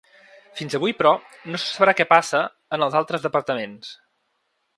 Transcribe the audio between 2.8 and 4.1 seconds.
els altres departaments.